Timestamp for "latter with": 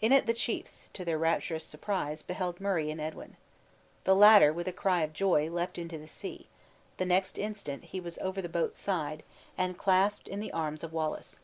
4.16-4.66